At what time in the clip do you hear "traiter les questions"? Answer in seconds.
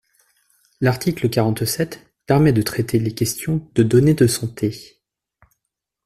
2.63-3.69